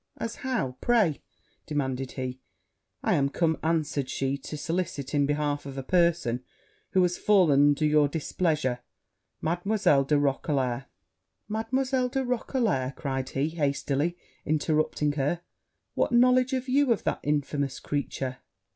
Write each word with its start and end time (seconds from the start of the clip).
As 0.17 0.37
how, 0.37 0.77
pray?' 0.81 1.21
demanded 1.67 2.13
he. 2.13 2.39
'I 3.03 3.13
am 3.13 3.29
come,' 3.29 3.59
answered 3.61 4.09
she, 4.09 4.35
'to 4.35 4.57
solicit 4.57 5.13
in 5.13 5.27
behalf 5.27 5.67
of 5.67 5.77
a 5.77 5.83
person 5.83 6.43
who 6.93 7.03
has 7.03 7.19
fallen 7.19 7.61
under 7.61 7.85
your 7.85 8.07
displeasure 8.07 8.79
Mademoiselle 9.41 10.03
de 10.03 10.17
Roquelair.' 10.17 10.85
'Mademoiselle 11.47 12.09
de 12.09 12.25
Roquelair!' 12.25 12.95
cried 12.95 13.29
he, 13.29 13.49
hastily 13.49 14.17
interrupting 14.43 15.11
her: 15.11 15.41
'what 15.93 16.11
knowledge 16.11 16.49
can 16.49 16.63
you 16.67 16.87
have 16.89 16.97
of 16.97 17.03
that 17.03 17.19
infamous 17.21 17.79
creature?' 17.79 18.37